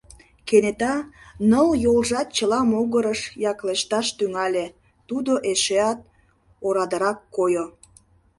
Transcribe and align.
Кенета 0.47 0.95
ныл 1.49 1.69
йолжат 1.83 2.27
чыла 2.35 2.59
могырыш 2.71 3.21
яклешташ 3.51 4.07
тӱҥале, 4.17 4.65
тудо 5.07 5.33
эшеат 5.51 5.99
орадырак 6.67 7.19
койо. 7.35 7.65